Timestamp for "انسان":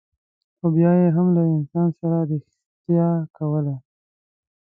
1.55-1.87